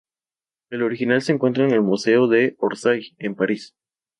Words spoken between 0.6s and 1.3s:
El original